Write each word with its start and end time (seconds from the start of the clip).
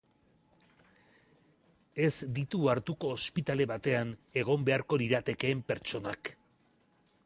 Ez 2.07 2.31
ditu 2.39 2.63
hartuko 2.75 3.13
ospitale 3.19 3.69
batean 3.75 4.17
egon 4.45 4.69
beharko 4.71 5.01
liratekeen 5.05 5.67
pertsonak. 5.71 6.39